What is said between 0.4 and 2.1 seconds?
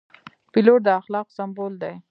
پیلوټ د اخلاقو سمبول دی.